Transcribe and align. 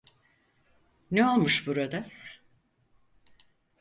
Ne 1.11 1.25
olmuş 1.29 1.67
burada? 1.67 2.05